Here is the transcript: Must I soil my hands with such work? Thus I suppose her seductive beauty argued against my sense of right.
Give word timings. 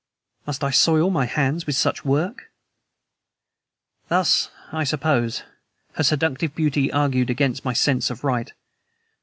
Must 0.47 0.63
I 0.63 0.71
soil 0.71 1.11
my 1.11 1.27
hands 1.27 1.67
with 1.67 1.75
such 1.75 2.03
work? 2.03 2.49
Thus 4.07 4.49
I 4.71 4.83
suppose 4.83 5.43
her 5.93 6.03
seductive 6.03 6.55
beauty 6.55 6.91
argued 6.91 7.29
against 7.29 7.63
my 7.63 7.73
sense 7.73 8.09
of 8.09 8.23
right. 8.23 8.51